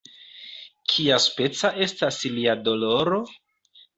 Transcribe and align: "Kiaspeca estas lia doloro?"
"Kiaspeca 0.93 1.71
estas 1.87 2.19
lia 2.37 2.57
doloro?" 2.69 3.23